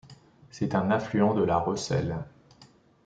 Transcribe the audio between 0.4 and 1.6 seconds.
C'est un affluent de la